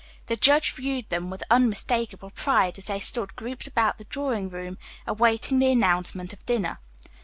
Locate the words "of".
6.33-6.43